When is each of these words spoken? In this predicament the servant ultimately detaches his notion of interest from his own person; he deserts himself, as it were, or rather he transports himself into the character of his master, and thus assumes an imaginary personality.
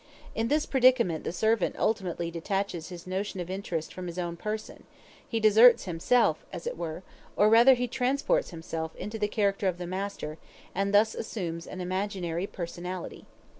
In 0.33 0.47
this 0.47 0.65
predicament 0.65 1.25
the 1.25 1.31
servant 1.31 1.75
ultimately 1.77 2.31
detaches 2.31 2.89
his 2.89 3.05
notion 3.05 3.39
of 3.39 3.51
interest 3.51 3.93
from 3.93 4.07
his 4.07 4.17
own 4.17 4.35
person; 4.35 4.85
he 5.29 5.39
deserts 5.39 5.83
himself, 5.83 6.43
as 6.51 6.65
it 6.65 6.75
were, 6.75 7.03
or 7.35 7.49
rather 7.49 7.75
he 7.75 7.87
transports 7.87 8.49
himself 8.49 8.95
into 8.95 9.19
the 9.19 9.27
character 9.27 9.67
of 9.67 9.77
his 9.77 9.87
master, 9.87 10.39
and 10.73 10.91
thus 10.91 11.13
assumes 11.13 11.67
an 11.67 11.81
imaginary 11.81 12.47
personality. 12.47 13.27